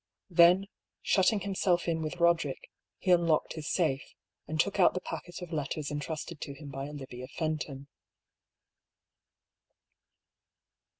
Then 0.31 0.65
shutting 1.03 1.41
himself 1.41 1.87
in 1.87 2.01
with 2.01 2.17
Boderick, 2.17 2.71
he 2.97 3.11
unlocked 3.11 3.53
his 3.53 3.69
safe, 3.71 4.01
and 4.47 4.59
took 4.59 4.79
out 4.79 4.95
the 4.95 4.99
packet 4.99 5.43
of 5.43 5.53
letters 5.53 5.91
entrusted 5.91 6.41
to 6.41 6.55
him 6.55 6.71
by 6.71 6.87
Olivia 6.89 7.27
Fenton. 7.27 7.87